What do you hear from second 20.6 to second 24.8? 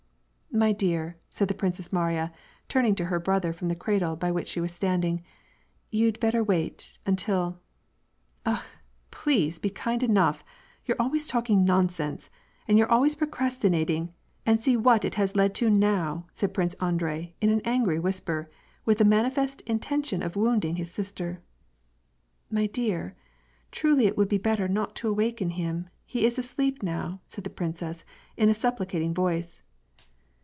his sister." My dear, truly it would be better